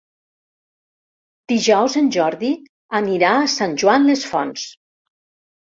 Dijous 1.53 1.99
en 2.01 2.09
Jordi 2.17 2.51
anirà 3.03 3.35
a 3.43 3.53
Sant 3.59 3.79
Joan 3.85 4.11
les 4.11 4.27
Fonts. 4.33 4.69